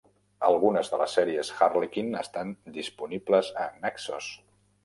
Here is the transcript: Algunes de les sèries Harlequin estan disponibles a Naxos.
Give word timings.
Algunes 0.45 0.89
de 0.93 0.99
les 1.01 1.13
sèries 1.17 1.51
Harlequin 1.67 2.09
estan 2.23 2.57
disponibles 2.79 3.55
a 3.67 3.71
Naxos. 3.85 4.33